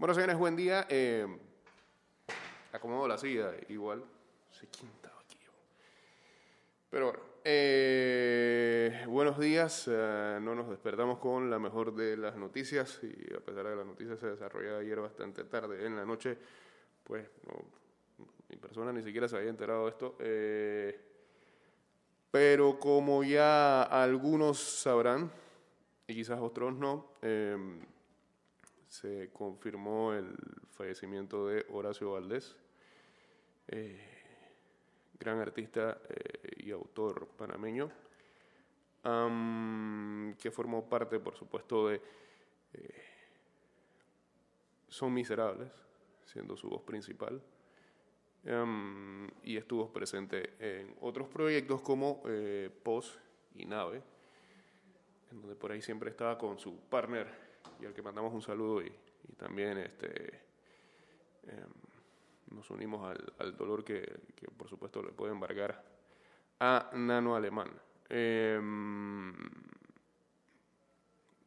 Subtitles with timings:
[0.00, 0.86] Bueno, señores, buen día.
[0.88, 1.26] Eh,
[2.72, 4.04] acomodo la silla, igual.
[4.48, 5.40] Se quinta aquí.
[6.88, 9.88] Pero bueno, eh, buenos días.
[9.90, 13.76] Eh, no nos despertamos con la mejor de las noticias y a pesar de que
[13.76, 16.38] la noticia se desarrolló ayer bastante tarde en la noche,
[17.02, 17.28] pues
[18.50, 20.16] mi persona ni siquiera se había enterado de esto.
[20.20, 21.00] Eh,
[22.30, 25.28] pero como ya algunos sabrán,
[26.06, 27.56] y quizás otros no, eh,
[28.88, 30.34] se confirmó el
[30.70, 32.56] fallecimiento de Horacio Valdés,
[33.68, 34.00] eh,
[35.20, 37.90] gran artista eh, y autor panameño,
[40.38, 42.02] que formó parte, por supuesto, de
[42.74, 43.04] eh,
[44.88, 45.70] Son Miserables,
[46.24, 47.42] siendo su voz principal,
[49.42, 52.22] y estuvo presente en otros proyectos como
[52.82, 53.18] Pos
[53.54, 54.02] y Nave,
[55.30, 58.82] en donde por ahí siempre estaba con su partner y al que mandamos un saludo
[58.82, 58.92] y,
[59.36, 60.40] también este,
[61.46, 61.68] em,
[62.50, 64.20] nos unimos al, dolor que,
[64.56, 65.84] por supuesto le puede embargar
[66.60, 67.70] a Nano Alemán.
[68.08, 69.34] Em,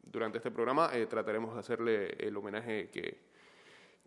[0.03, 3.19] durante este programa eh, trataremos de hacerle el homenaje que,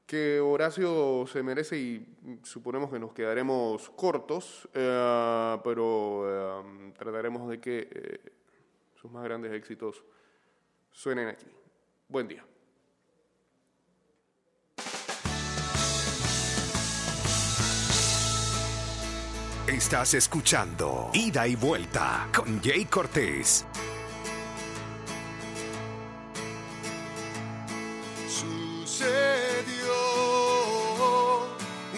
[0.06, 7.60] que Horacio se merece y suponemos que nos quedaremos cortos, eh, pero em, trataremos de
[7.60, 8.32] que eh,
[8.94, 10.04] sus más grandes éxitos
[10.92, 11.63] suenen aquí.
[12.14, 12.44] Buen día.
[19.66, 23.66] Estás escuchando Ida y Vuelta con Jay Cortés.
[28.28, 29.96] Sucedió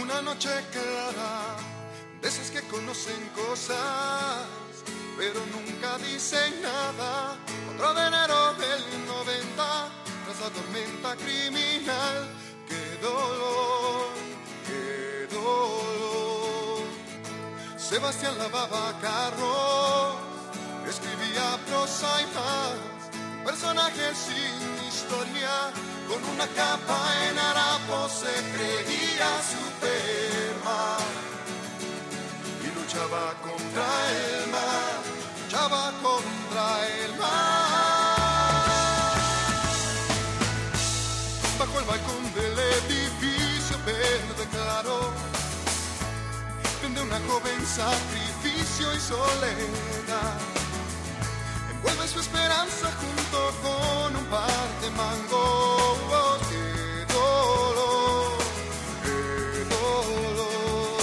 [0.02, 1.56] una noche clara,
[2.22, 4.46] de esas que conocen cosas,
[5.18, 7.36] pero nunca dicen nada.
[7.74, 8.15] Otro de
[11.14, 12.28] criminal.
[12.68, 14.08] Qué dolor,
[14.66, 16.82] qué dolor.
[17.76, 20.16] Sebastián lavaba carros,
[20.88, 22.74] escribía prosa y más.
[23.44, 25.70] Personajes sin historia,
[26.08, 26.98] con una capa
[27.30, 31.06] en harapo se creía Superman.
[32.64, 34.96] Y luchaba contra el mar,
[35.44, 37.65] luchaba contra el mar.
[41.96, 45.12] Balcón del edificio verde claro,
[46.82, 50.38] donde una joven sacrificio y soledad
[51.70, 56.38] envuelve su esperanza junto con un par de mangos.
[56.50, 58.38] ¡Qué dolor!
[59.04, 61.00] ¡Qué dolor!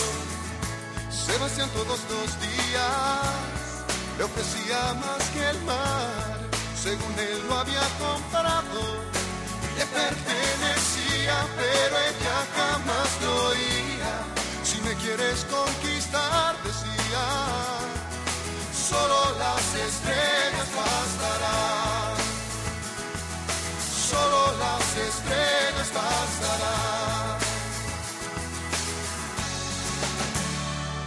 [1.10, 3.86] Sebastián todos los días
[4.18, 6.38] le ofrecía más que el mar,
[6.81, 9.14] según él lo había comprado
[9.78, 10.83] le
[11.32, 14.16] pero ella jamás lo oía.
[14.64, 17.26] Si me quieres conquistar, decía,
[18.74, 22.16] solo las estrellas bastarán.
[24.10, 27.40] Solo las estrellas bastarán.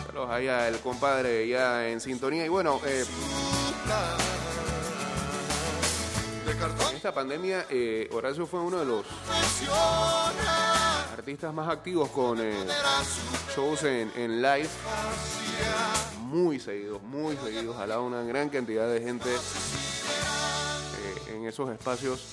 [0.07, 3.05] Saludos allá el compadre ya en sintonía y bueno, eh,
[6.91, 9.05] en esta pandemia, eh, Horacio fue uno de los
[11.13, 12.55] artistas más activos con eh,
[13.55, 14.69] shows en, live.
[16.21, 17.77] Muy seguidos, muy seguidos.
[17.77, 19.31] Jalaba una gran cantidad de gente
[21.47, 22.25] esos espacios.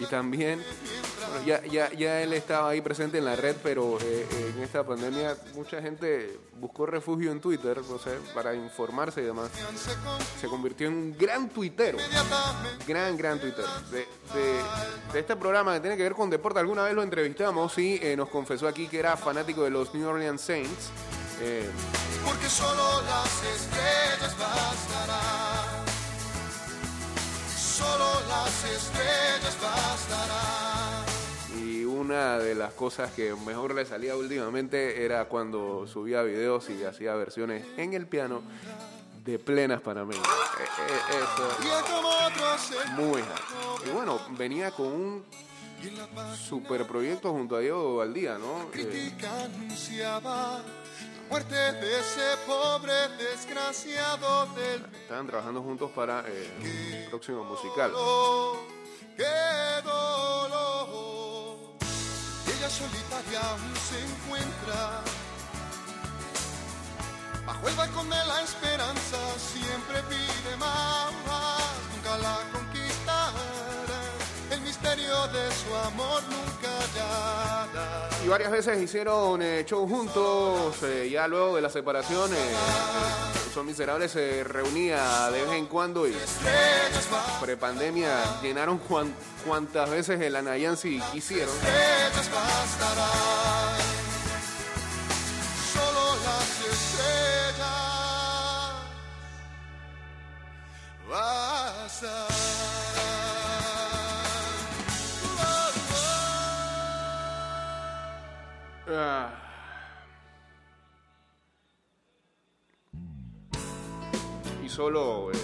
[0.00, 0.62] Y también
[1.46, 5.36] ya, ya, ya él estaba ahí presente en la red, pero eh, en esta pandemia
[5.54, 9.50] mucha gente buscó refugio en Twitter, no sé, para informarse y demás.
[10.40, 11.98] Se convirtió en un gran tuitero,
[12.86, 13.68] gran, gran tuitero.
[13.90, 14.06] De,
[15.18, 18.28] este programa que tiene que ver con deporte, alguna vez lo entrevistamos y eh, nos
[18.28, 20.90] confesó aquí que era fanático de los New Orleans Saints.
[21.40, 21.68] Eh.
[27.82, 31.02] Solo las estrellas bastarán
[32.02, 37.14] una de las cosas que mejor le salía últimamente era cuando subía videos y hacía
[37.14, 38.42] versiones en el piano
[39.24, 40.26] de plenas panameñas.
[40.26, 40.64] Eh,
[41.12, 43.22] eh, muy
[43.86, 45.24] Y bueno, venía con un
[46.36, 48.68] super proyecto junto a Diego Valdía, ¿no?
[48.74, 49.12] Eh,
[51.32, 54.84] muerte de ese pobre desgraciado del...
[54.92, 57.90] Estaban trabajando juntos para el próximo musical.
[59.16, 60.52] Qué dolor
[62.68, 65.00] solitaria aún se encuentra.
[67.46, 71.12] Bajo el balcón de la esperanza siempre pide más,
[71.94, 72.51] nunca la
[75.32, 78.08] de su amor nunca hallará.
[78.24, 82.32] Y varias veces hicieron eh, show juntos, eh, ya luego de la separación.
[82.34, 82.54] eh,
[83.52, 86.16] Son Miserables se reunía de vez en cuando y
[87.40, 89.14] prepandemia llenaron cuan-
[89.46, 91.54] cuantas veces el Anayansi quisieron.
[91.54, 93.78] estrellas bastarán.
[95.74, 97.58] Solo las estrellas
[101.10, 102.41] bastarán.
[108.94, 109.30] Ah.
[114.64, 115.36] Y solo eh,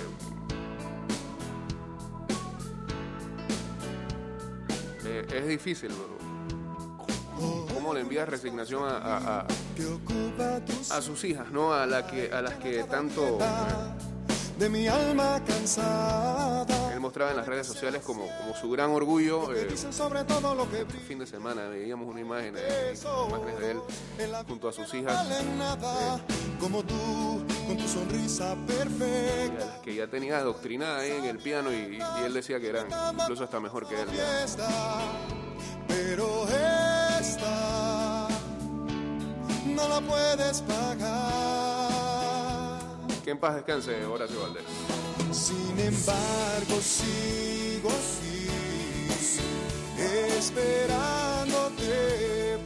[5.04, 6.18] eh, es difícil, bro.
[7.74, 9.46] ¿Cómo le envías resignación a, a- a-
[10.90, 11.72] a sus hijas, no?
[11.72, 13.38] A, la que, a las que tanto
[14.58, 16.57] de mi alma cansada.
[17.08, 19.50] Mostraba en las redes sociales como, como su gran orgullo.
[19.54, 19.74] Eh,
[21.06, 22.94] fin de semana veíamos una imagen, eh,
[23.28, 23.80] imágenes de él
[24.46, 26.20] junto a sus hijas, valen nada
[26.60, 29.80] como tú con tu sonrisa perfecta.
[29.82, 32.88] que ya tenía adoctrinada ahí en el piano y, y él decía que eran
[33.18, 34.08] incluso hasta mejor que él.
[35.86, 36.46] pero
[37.18, 38.28] esta
[39.64, 41.88] no la puedes pagar.
[43.24, 44.64] Que en paz descanse Horacio Valdés.
[45.32, 48.48] Sin embargo, sigo así,
[50.38, 51.92] esperándote,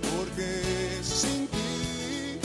[0.00, 2.38] porque sin ti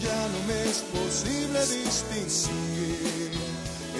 [0.00, 3.32] ya no me es posible distinguir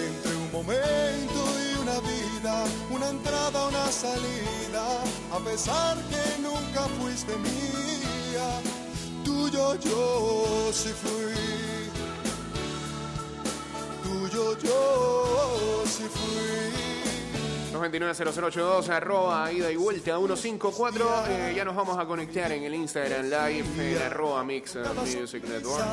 [0.06, 5.02] entre un momento y una vida, una entrada, una salida,
[5.32, 8.60] a pesar que nunca fuiste mía,
[9.24, 11.73] tuyo yo sí fui
[14.64, 16.34] yo sí fui.
[17.74, 21.26] 229-0082, arroba ida y vuelta 154.
[21.28, 24.82] Eh, ya nos vamos a conectar en el Instagram Live en arroba Mix eh,
[25.18, 25.84] Music Network.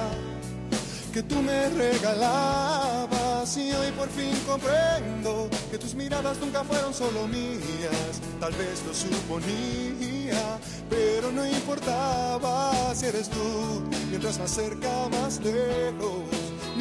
[1.12, 7.28] Que tú me regalabas y hoy por fin comprendo que tus miradas nunca fueron solo
[7.28, 8.22] mías.
[8.40, 10.58] Tal vez lo suponía,
[10.90, 13.84] pero no importaba si eres tú.
[14.10, 16.24] Mientras más cerca, más lejos,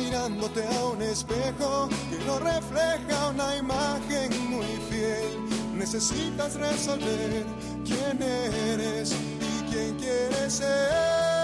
[0.01, 5.77] mirándote a un espejo que no refleja una imagen muy fiel.
[5.77, 7.45] Necesitas resolver
[7.85, 11.41] quién eres y quién quieres ser.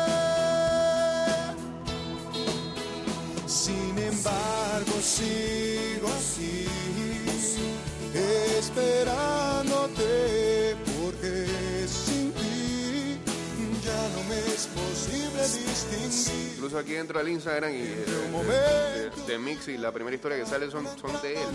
[3.47, 6.67] Sin embargo, sigo así,
[8.15, 9.36] esperándote,
[16.55, 20.47] Incluso aquí dentro del Instagram y de, de- de Mix y la primera historia que
[20.47, 21.49] sale son, son de él.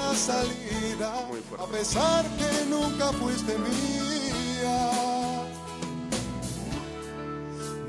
[1.27, 1.63] Muy fuerte.
[1.63, 4.91] a pesar que nunca fuiste mía.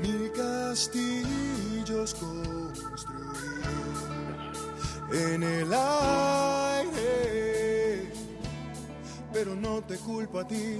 [0.01, 3.23] Mi castillo es construir
[5.13, 5.79] en el aire,
[9.43, 10.79] pero no te culpo a ti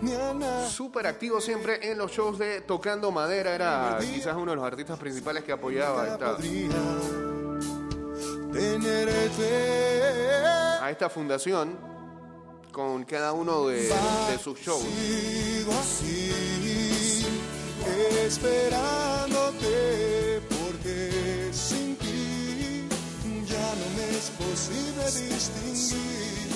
[0.00, 0.68] ni a.
[0.68, 3.54] Súper activo siempre en los shows de Tocando Madera.
[3.54, 6.36] Era quizás uno de los artistas principales que apoyaba a esta,
[10.84, 11.78] a esta fundación
[12.72, 14.82] con cada uno de, de sus shows.
[14.82, 17.24] Sigo así,
[18.26, 19.60] esperándote,
[20.48, 22.88] porque sin ti
[23.46, 26.49] ya no me es posible distinguir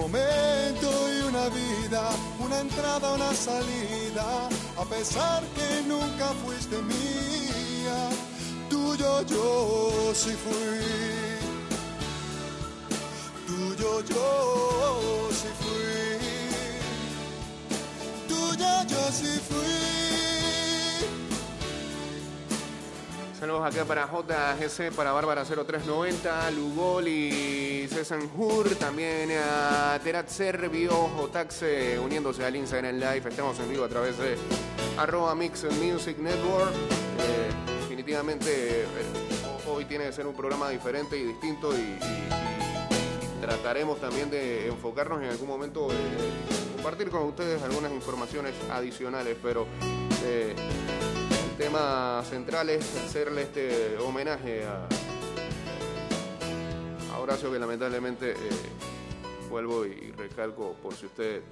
[0.00, 2.02] momento y una vida,
[2.44, 7.98] una entrada, una salida, a pesar que nunca fuiste mía,
[8.68, 11.20] tuyo yo sí fui
[13.50, 16.18] tuyo yo sí fui,
[18.28, 20.09] tuyo yo sí fui.
[23.40, 31.98] Saludos acá para JGC, para Bárbara 0390, Lugoli, César Hur, también a Terat Servio, Jotaxe,
[31.98, 33.30] uniéndose al Instagram Live.
[33.30, 34.36] Estamos en vivo a través de
[34.98, 36.70] arroba Mix Music Network.
[36.74, 38.86] Eh, definitivamente eh,
[39.66, 41.98] ho- hoy tiene que ser un programa diferente y distinto y,
[43.40, 45.96] trataremos también de enfocarnos en algún momento, eh,
[46.74, 49.66] compartir con ustedes algunas informaciones adicionales, pero...
[51.60, 54.88] tema central es hacerle este homenaje a,
[57.20, 58.36] Horacio que lamentablemente, eh,
[59.50, 61.42] vuelvo y recalco, por si usted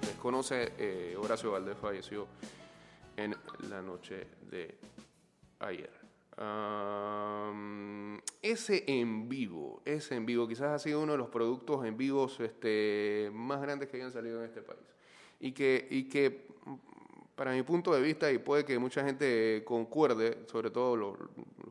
[0.00, 2.26] desconoce, eh, Horacio Valdés falleció
[3.14, 3.36] en
[3.68, 4.74] la noche de
[5.58, 5.92] ayer.
[8.40, 12.40] Ese en vivo, ese en vivo, quizás ha sido uno de los productos en vivos
[12.40, 14.80] este, más grandes que hayan salido en este país.
[15.40, 16.51] Y que, y que,
[17.34, 21.16] para mi punto de vista, y puede que mucha gente concuerde, sobre todo los,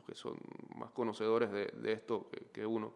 [0.08, 0.36] que son
[0.76, 2.94] más conocedores de, esto que, uno,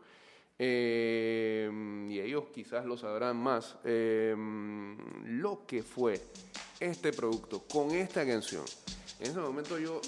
[0.57, 1.69] eh,
[2.09, 4.35] y ellos quizás lo sabrán más, eh,
[5.25, 6.21] lo que fue
[6.79, 8.63] este producto con esta canción.
[9.19, 10.01] En ese momento yo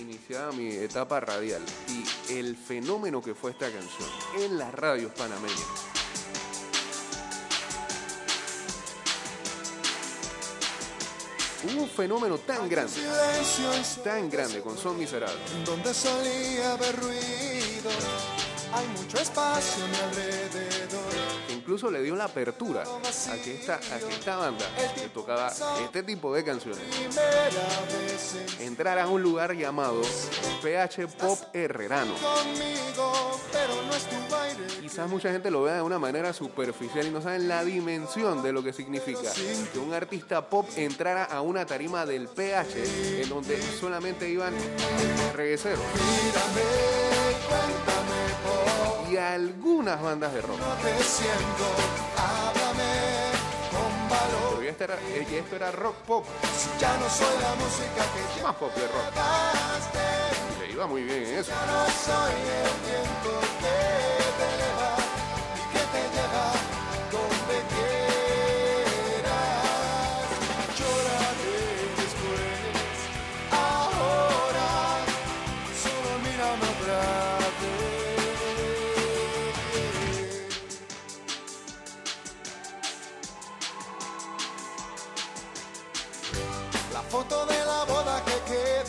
[0.00, 5.81] iniciaba mi etapa radial y el fenómeno que fue esta canción en las radios panameñas.
[11.64, 12.92] Hubo un fenómeno tan grande,
[14.02, 17.90] tan grande con Son Miserable, donde solía haber ruido.
[18.72, 21.02] Hay mucho espacio a mi alrededor.
[21.54, 24.64] incluso le dio la apertura a que esta, a que esta banda
[24.94, 25.52] que tocaba
[25.84, 26.82] este tipo de canciones
[28.58, 30.02] entrara a un lugar llamado
[30.62, 32.14] PH Pop Herrerano.
[32.14, 34.41] conmigo, pero no es tu aire.
[34.80, 38.52] Quizás mucha gente lo vea de una manera superficial y no saben la dimensión de
[38.52, 39.32] lo que significa
[39.72, 44.54] que un artista pop entrara a una tarima del PH en donde solamente iban
[45.34, 45.80] regueceros
[49.12, 50.58] y algunas bandas de rock.
[54.10, 56.24] Pero ya esto era, eh, ya esto era rock pop,
[56.78, 58.04] ya no soy la música
[58.36, 60.21] que más pop de rock.
[60.72, 61.50] Iba muy bien en eso.
[61.50, 63.78] Ya no soy el viento que
[64.38, 64.92] te eleva
[65.56, 66.46] y que te lleva
[67.12, 69.20] donde quieras.
[70.78, 71.62] Lloraré
[72.02, 72.94] después,
[73.50, 74.70] ahora
[75.82, 77.22] solo mírame vez.
[86.92, 88.81] La foto de la boda que queda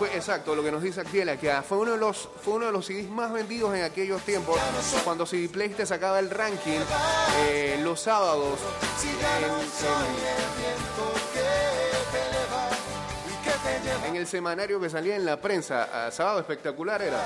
[0.00, 2.72] fue exacto lo que nos dice Actiela, que fue uno de los fue uno de
[2.72, 4.58] los CDs más vendidos en aquellos tiempos,
[5.04, 6.80] cuando CD Play te sacaba el ranking
[7.50, 8.58] eh, los sábados
[14.08, 17.18] en- el semanario que salía en la prensa, sábado espectacular era.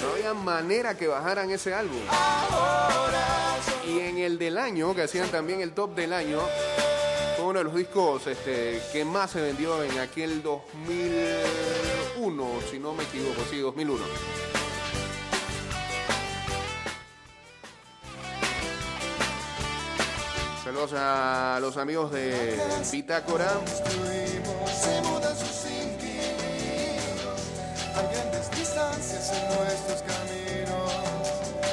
[0.00, 2.00] No había manera que bajaran ese álbum.
[3.86, 6.40] Y en el del año, que hacían también el top del año,
[7.48, 13.04] uno de los discos este, que más se vendió en aquel 2001, si no me
[13.04, 14.04] equivoco, sí, 2001.
[20.62, 22.60] Saludos a los amigos de
[22.92, 23.50] Bitácora.
[28.56, 30.92] Distancias en nuestros caminos.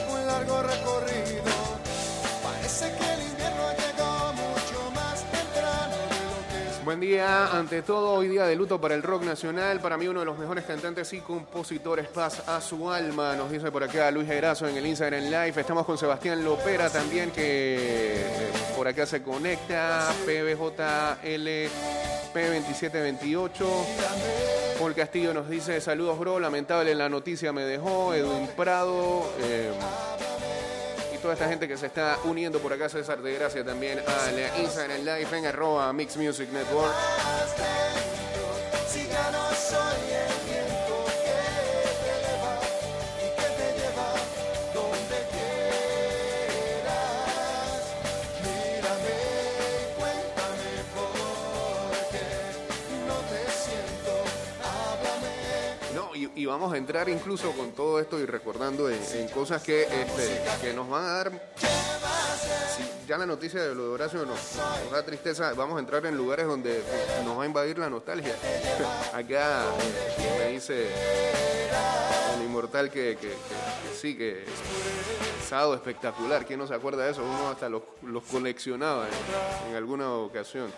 [0.10, 1.05] Un largo recorrido.
[6.86, 9.80] Buen día, ante todo, hoy día de luto para el rock nacional.
[9.80, 13.36] Para mí, uno de los mejores cantantes y compositores, paz a su alma.
[13.36, 15.54] Nos dice por acá Luis Gerazo en el Instagram Live.
[15.60, 17.78] Estamos con Sebastián Lopera también, que
[18.20, 20.14] eh, por acá se conecta.
[20.28, 21.50] PBJL
[22.36, 23.66] P2728.
[24.78, 26.40] Paul Castillo nos dice: Saludos, bro.
[26.40, 28.14] Lamentable la noticia me dejó.
[28.14, 29.34] Edwin Prado.
[29.42, 29.72] eh,
[31.26, 35.00] toda esta gente que se está uniendo por acá, César de Gracia también al Instagram
[35.00, 36.94] Live en arroba Mix Music Network.
[56.56, 60.90] Vamos a entrar incluso con todo esto y recordando en, cosas que, este, que nos
[60.90, 61.52] van a dar.
[63.06, 64.40] Ya la noticia de lo de Horacio nos,
[64.86, 66.82] nos da tristeza, vamos a entrar en lugares donde
[67.26, 68.34] nos va a invadir la nostalgia.
[69.14, 69.66] Acá
[70.18, 70.86] eh, me dice
[72.38, 74.46] el inmortal que, que- que- que sí, que
[75.50, 76.46] sábado espectacular.
[76.46, 77.22] ¿Quién no se acuerda de eso?
[77.22, 80.72] Uno hasta los, los coleccionaba en- en alguna ocasión.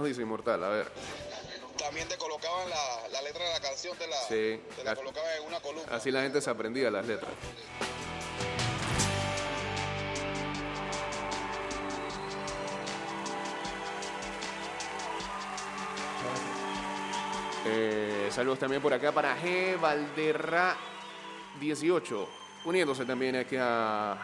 [0.00, 0.64] nos dice Inmortal?
[0.64, 0.86] A ver.
[1.78, 4.60] También te colocaban la, la letra de la canción, te la, sí.
[4.76, 5.94] te la colocaban en una columna.
[5.94, 7.30] Así la gente se aprendía las letras.
[17.66, 19.78] Eh, saludos también por acá para G.
[19.78, 20.76] Valderra
[21.60, 22.28] 18,
[22.64, 24.16] uniéndose también aquí a,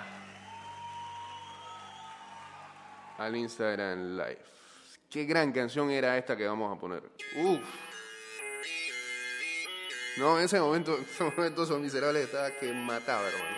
[3.19, 4.56] al Instagram Live.
[5.11, 7.03] Qué gran canción era esta que vamos a poner.
[7.37, 7.61] Uf.
[10.17, 13.57] No, en ese momento, en ese momento esos miserables estaba que mataba, hermano.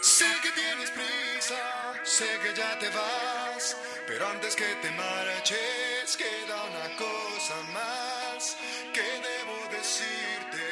[0.00, 6.62] Sé que tienes prisa, sé que ya te vas, pero antes que te marches queda
[6.64, 8.56] una cosa más
[8.94, 10.64] que debo decirte.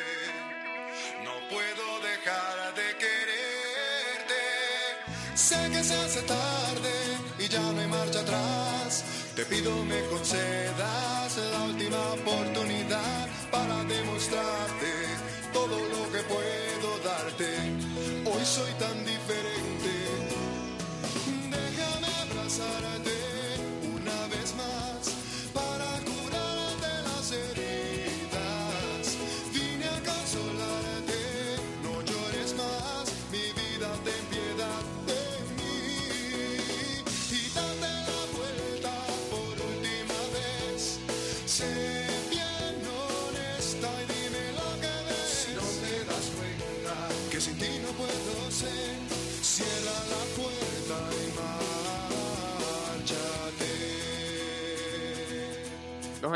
[1.24, 4.42] No puedo dejar de quererte.
[5.34, 8.65] Sé que se hace tarde y ya no hay marcha atrás.
[9.36, 14.92] Te pido me concedas la última oportunidad para demostrarte
[15.52, 17.44] todo lo que puedo darte.
[18.24, 19.25] Hoy soy tan diferente.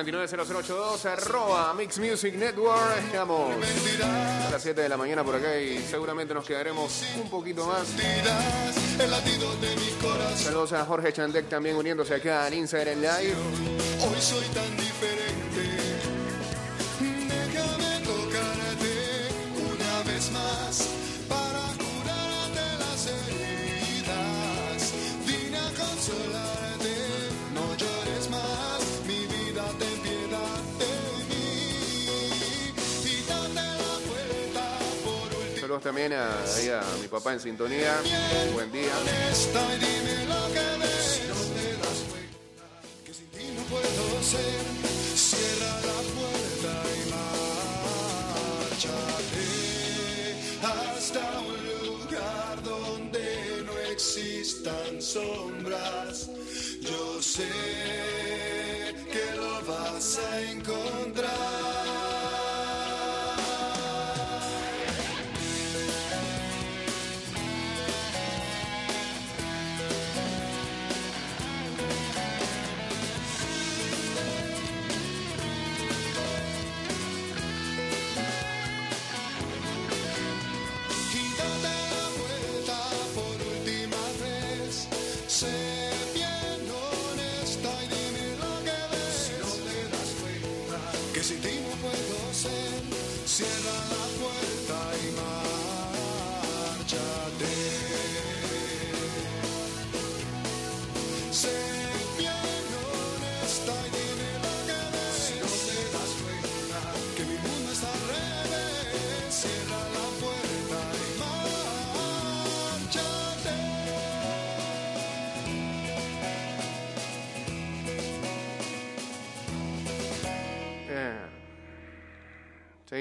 [0.04, 2.98] 229-0082, arroba Mix Music Network.
[3.04, 3.54] Estamos
[4.02, 7.86] a las 7 de la mañana por acá y seguramente nos quedaremos un poquito más.
[10.36, 13.34] Saludos a Jorge Chandek también uniéndose acá en Instagram Live.
[14.02, 14.69] Hoy soy tan
[35.82, 37.96] También a, a mi papá en sintonía.
[38.52, 38.92] Buen día.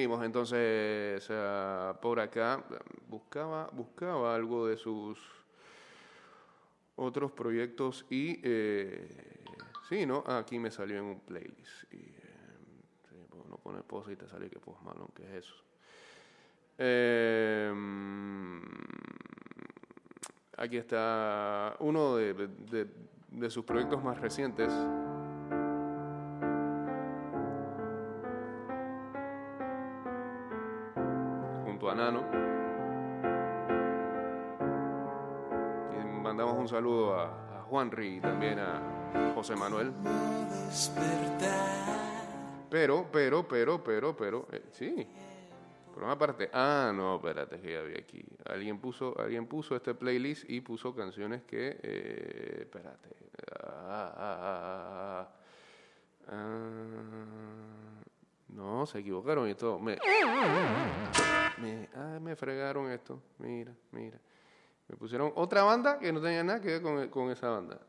[0.03, 1.29] Entonces
[2.01, 2.63] por acá.
[3.07, 5.19] Buscaba, buscaba algo de sus
[6.95, 9.07] otros proyectos y eh,
[9.87, 10.23] sí, ¿no?
[10.27, 11.91] Ah, aquí me salió en un playlist.
[11.93, 12.13] Y, eh,
[13.09, 15.55] sí, pues uno pone post y te sale que pues malo, que es eso.
[16.77, 17.73] Eh,
[20.57, 22.33] aquí está uno de-
[23.31, 24.71] de sus proyectos más recientes.
[36.69, 39.91] Saludo a, a Juanri y también a José Manuel.
[42.69, 45.07] Pero, pero, pero, pero, pero, eh, sí.
[45.93, 48.23] Por una parte, ah, no, espérate, que vi aquí.
[48.45, 53.09] Alguien puso, alguien puso este playlist y puso canciones que, eh, espérate.
[53.63, 55.27] Ah, ah,
[56.27, 56.85] ah,
[58.49, 59.79] no, se equivocaron y todo.
[59.79, 59.97] Me,
[61.57, 63.19] me, me fregaron esto.
[63.39, 64.19] Mira, mira.
[64.89, 67.79] Me pusieron otra banda que no tenía nada que ver con, esa banda.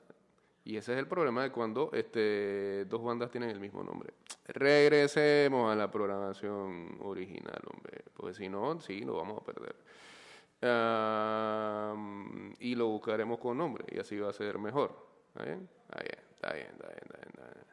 [0.64, 4.12] Y ese es el problema de cuando este, dos bandas tienen el mismo nombre.
[4.46, 8.04] Regresemos a la programación original, hombre.
[8.14, 9.74] Porque si no, sí, lo vamos a perder.
[12.60, 14.94] Y lo buscaremos con nombre y así va a ser mejor.
[15.28, 15.66] ¿Está bien?
[15.88, 17.66] Está bien, está bien, está bien, está bien.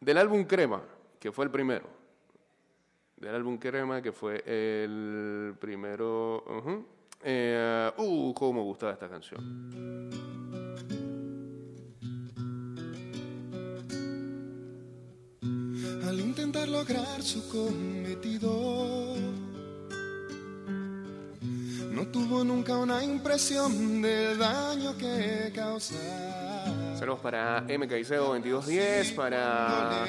[0.00, 0.82] Del álbum Crema,
[1.18, 1.86] que fue el primero.
[3.16, 6.44] Del álbum Crema, que fue el primero.
[6.46, 6.93] ujú.
[7.26, 10.04] Eh, uh, cómo me gustaba esta canción.
[16.06, 19.16] al intentar lograr su cometido.
[21.94, 26.96] No tuvo nunca una impresión del daño que causaba.
[26.98, 30.04] Saludos para MKICEO 2210, para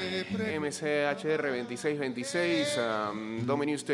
[0.58, 2.78] MCHR 2626,
[3.12, 3.84] um, Dominius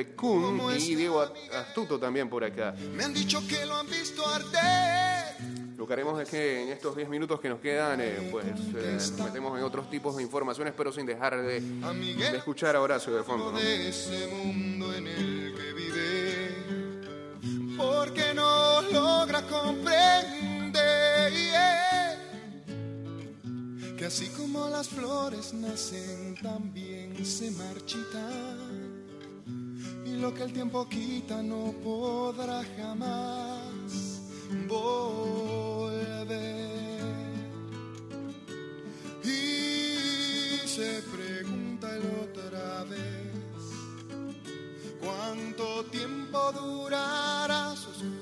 [0.89, 1.21] y Diego
[1.53, 2.75] Astuto también por acá.
[2.95, 5.63] Me han dicho que lo han visto arder.
[5.77, 8.99] Lo que haremos es que en estos 10 minutos que nos quedan, eh, pues eh,
[9.19, 12.81] nos metemos en otros tipos de informaciones, pero sin dejar de, A de escuchar a
[12.81, 13.51] Horacio de fondo.
[13.51, 13.59] ¿no?
[19.43, 21.33] Logra comprender
[23.97, 29.05] que así como las flores nacen, también se marchitan.
[30.05, 34.21] Y lo que el tiempo quita no podrá jamás
[34.69, 35.13] volver.
[39.25, 43.33] Y se pregunta el otra vez
[45.01, 48.22] cuánto tiempo durará su.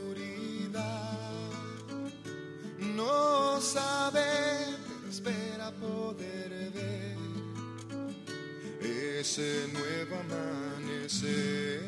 [2.96, 4.26] No sabe,
[5.09, 7.16] espera poder ver
[9.20, 11.81] ese nuevo amanecer.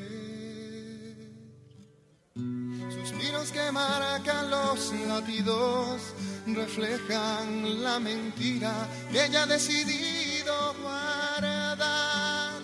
[2.90, 6.00] Suspiros que marcan los latidos
[6.46, 12.60] reflejan la mentira que ella ha decidido guardar.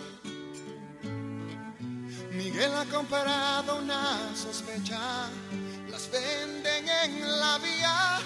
[2.32, 5.28] Miguel ha comparado una sospecha,
[6.10, 8.18] venden en la vía,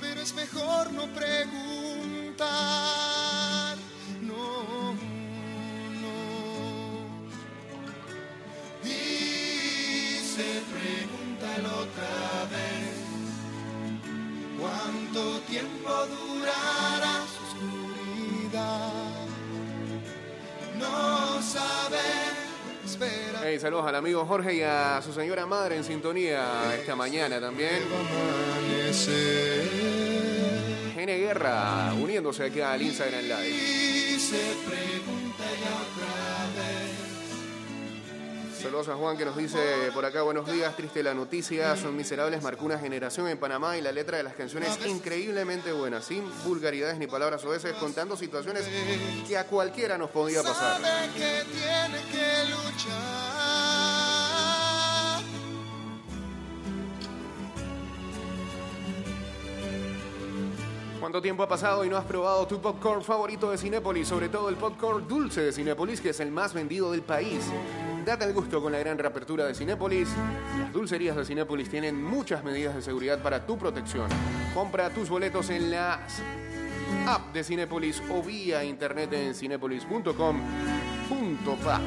[0.00, 2.46] pero es mejor no preguntar.
[4.20, 5.12] No, no.
[10.32, 12.96] Pregunta el otra vez
[14.58, 19.26] cuánto tiempo durará su oscuridad.
[20.78, 22.21] No sabe, espera.
[23.44, 27.82] Hey, saludos al amigo Jorge y a su señora madre en sintonía esta mañana también.
[30.94, 33.48] Gene Guerra uniéndose aquí al Instagram Live.
[33.48, 36.91] Y se pregunta ya otra vez.
[38.62, 39.58] Saludos a Juan que nos dice
[39.92, 43.80] por acá, buenos días, triste la noticia, son miserables, marcó una generación en Panamá y
[43.80, 48.62] la letra de las canciones increíblemente buena, sin vulgaridades ni palabras oeces, contando situaciones
[49.26, 50.80] que a cualquiera nos podía pasar.
[50.80, 53.32] Sabe que tiene que luchar.
[61.00, 64.06] ¿Cuánto tiempo ha pasado y no has probado tu popcorn favorito de Cinépolis?
[64.06, 67.42] Sobre todo el popcorn dulce de Cinépolis, que es el más vendido del país.
[68.04, 70.08] Date el gusto con la gran reapertura de Cinépolis.
[70.58, 74.08] Las dulcerías de Cinépolis tienen muchas medidas de seguridad para tu protección.
[74.54, 76.00] Compra tus boletos en la
[77.06, 81.80] app de Cinépolis o vía internet en cinépolis.com.pa.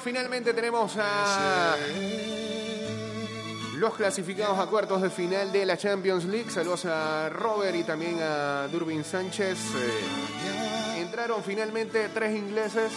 [0.00, 1.76] finalmente tenemos a
[3.76, 6.50] los clasificados a cuartos de final de la Champions League.
[6.50, 9.58] Saludos a Robert y también a Durbin Sánchez.
[10.96, 12.92] Entraron finalmente tres ingleses,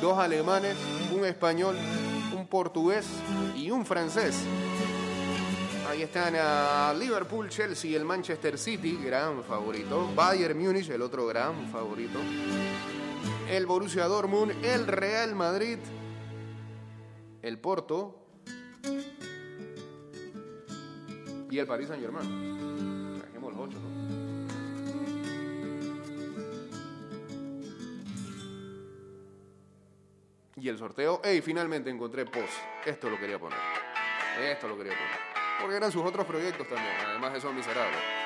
[0.00, 0.76] dos alemanes,
[1.12, 1.76] un español,
[2.34, 3.06] un portugués
[3.54, 4.36] y un francés.
[5.88, 10.10] Ahí están a Liverpool, Chelsea, el Manchester City, gran favorito.
[10.14, 12.18] Bayern Múnich, el otro gran favorito.
[13.50, 15.78] El Borussia Dortmund, el Real Madrid,
[17.46, 18.26] el Porto
[21.48, 23.20] y el Paris Saint Germain.
[23.20, 23.86] Dejemos los ocho, ¿no?
[30.60, 31.20] Y el sorteo.
[31.22, 31.40] ¡Ey!
[31.40, 32.48] Finalmente encontré post.
[32.84, 33.58] Esto lo quería poner.
[34.42, 35.20] Esto lo quería poner.
[35.60, 38.25] Porque eran sus otros proyectos también, además de Son Miserables.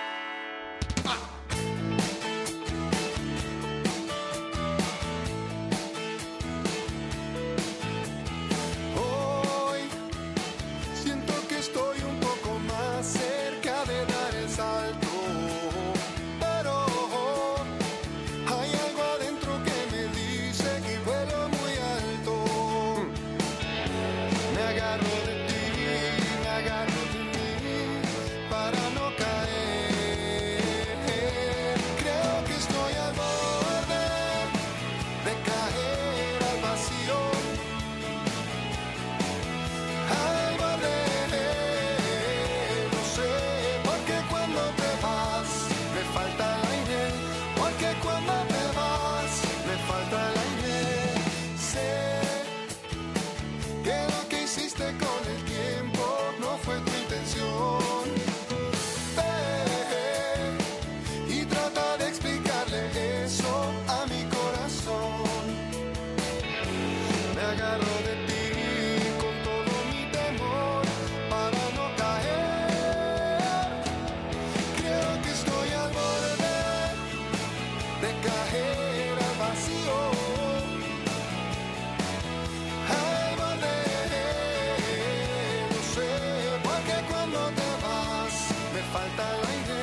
[88.93, 89.81] Falta el aire,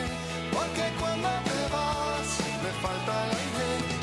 [0.51, 2.29] porque cuando te vas
[2.63, 3.96] me falta el aire.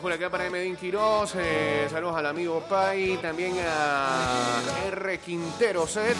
[0.00, 5.18] Saludos por acá para Medín Quiroz, eh, saludos al amigo Pai, también a R.
[5.18, 6.16] Quintero Set.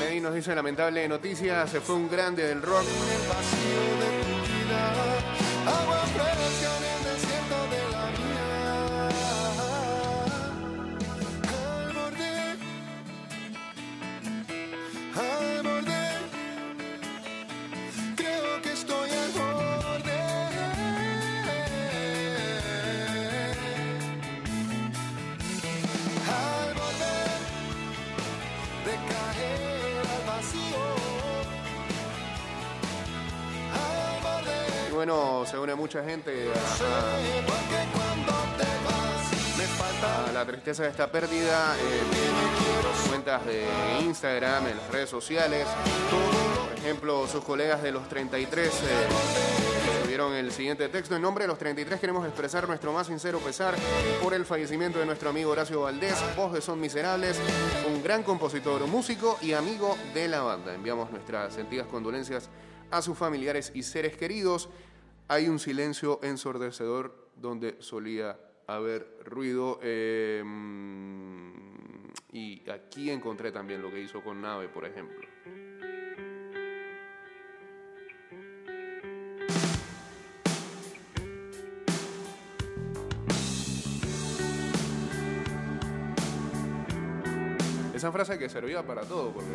[0.00, 2.86] Medín nos dice lamentable noticia, se fue un grande del rock.
[34.96, 36.50] Bueno, se une mucha gente
[40.02, 41.74] a, la tristeza de esta pérdida.
[41.76, 43.66] en cuentas de
[44.00, 45.66] Instagram, en las redes sociales.
[46.70, 48.72] Por ejemplo, sus colegas de los 33 eh,
[50.46, 51.16] el siguiente texto.
[51.16, 53.74] En nombre de los 33 queremos expresar nuestro más sincero pesar
[54.22, 57.38] por el fallecimiento de nuestro amigo Horacio Valdés, voz de Son Miserables,
[57.86, 60.74] un gran compositor, músico y amigo de la banda.
[60.74, 62.48] Enviamos nuestras sentidas condolencias
[62.90, 64.68] a sus familiares y seres queridos.
[65.28, 69.78] Hay un silencio ensordecedor donde solía haber ruido.
[69.82, 70.42] eh,
[72.36, 75.26] y aquí encontré también lo que hizo con Nave, por ejemplo.
[87.94, 89.48] Esa frase que servía para todo, porque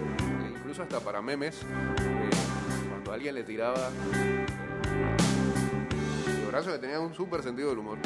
[0.57, 2.29] incluso hasta para memes, eh,
[3.11, 3.89] cuando alguien le tiraba.
[6.47, 7.97] Horacio que tenía un súper sentido del humor.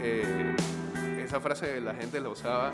[0.00, 0.54] eh,
[1.24, 2.70] esa frase la gente la usaba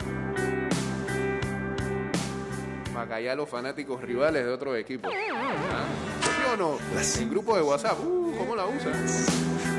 [2.93, 5.11] para callar a los fanáticos rivales de otros equipos.
[5.11, 5.85] ¿Ah?
[6.21, 6.77] ¿Sí o no?
[7.19, 8.93] En grupo de WhatsApp, uh, ¿cómo la usan?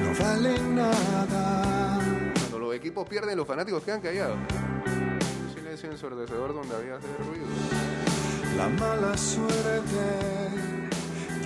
[0.02, 2.00] no vale nada.
[2.35, 4.38] Cuando los equipos pierden, los fanáticos quedan callados.
[4.87, 7.46] Un silencio ensordecedor donde había ese ruido.
[8.56, 10.49] La mala suerte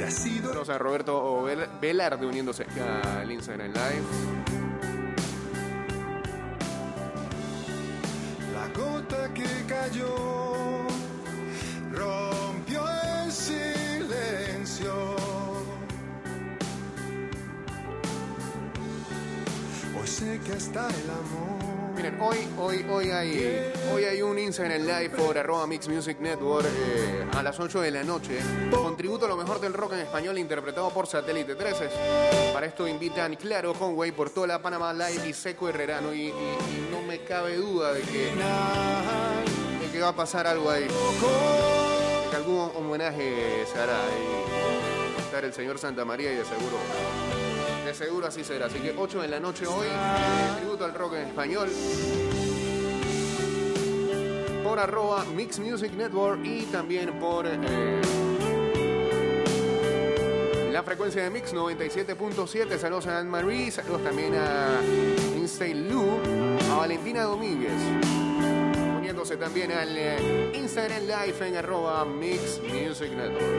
[0.07, 2.67] ha sido Saludos a Roberto Vel- Velarde uniéndose
[3.21, 4.05] al Instagram Live.
[8.53, 10.87] la gota que cayó,
[11.93, 12.85] rompió
[13.25, 14.95] el silencio.
[20.01, 21.74] Hoy sé que está el amor.
[22.05, 27.25] Hoy, hoy, hoy hay, hoy hay un Instagram Live por arroba Mix Music Network eh,
[27.35, 28.41] a las 8 de la noche.
[28.71, 31.89] Con tributo a lo mejor del rock en español interpretado por Satélite 13.
[32.53, 36.13] Para esto invitan Claro Conway, Portola, Panamá Live y Seco Herrerano.
[36.13, 40.87] Y, y- no me cabe duda de que, va a pasar algo ahí.
[42.31, 43.97] Que algún homenaje se hará.
[43.97, 46.77] Y va estar el señor Santa María y de seguro
[47.95, 48.67] seguro así será.
[48.67, 49.87] Así que 8 de la noche hoy,
[50.59, 51.69] tributo al rock en español.
[54.63, 58.01] Por arroba Mix Music Network y también por eh,
[60.73, 62.79] la frecuencia de Mix 97.7.
[62.79, 64.81] Saludos a Anne-Marie, saludos también a
[65.37, 66.19] Instay Lu,
[66.73, 67.81] a Valentina Domínguez.
[68.99, 73.55] Uniéndose también al eh, Instagram Live en arroba Mix Music Network.